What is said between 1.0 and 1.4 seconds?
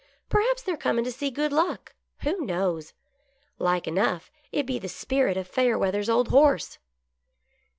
to see